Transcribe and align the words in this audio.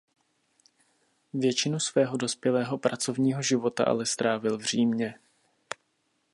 Většinu 1.33 1.79
svého 1.79 2.17
dospělého 2.17 2.77
pracovního 2.77 3.41
života 3.41 3.83
ale 3.85 4.05
strávil 4.05 4.57
v 4.57 4.61
Římě. 4.63 5.19